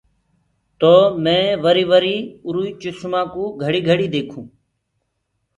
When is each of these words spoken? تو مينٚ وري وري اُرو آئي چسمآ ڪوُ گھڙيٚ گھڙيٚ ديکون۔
تو 0.79 0.93
مينٚ 1.23 1.59
وري 1.63 1.83
وري 1.91 2.17
اُرو 2.45 2.61
آئي 2.65 2.71
چسمآ 2.81 3.21
ڪوُ 3.33 3.43
گھڙيٚ 3.63 3.87
گھڙيٚ 3.89 4.11
ديکون۔ 4.13 4.45